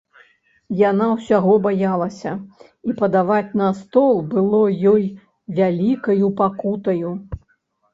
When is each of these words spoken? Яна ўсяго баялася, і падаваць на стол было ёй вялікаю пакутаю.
Яна 0.89 1.09
ўсяго 1.15 1.53
баялася, 1.65 2.33
і 2.89 2.97
падаваць 3.03 3.55
на 3.63 3.69
стол 3.83 4.13
было 4.35 4.67
ёй 4.97 5.09
вялікаю 5.63 6.37
пакутаю. 6.43 7.19